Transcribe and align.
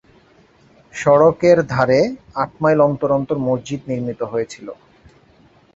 সড়কের 0.93 1.57
ধারে 1.73 1.99
আট 2.35 2.51
মাইল 2.61 2.79
অন্তর 2.87 3.09
অন্তর 3.17 3.37
মসজিদ 3.47 3.81
নির্মিত 3.89 4.21
হয়েছিল। 4.31 4.67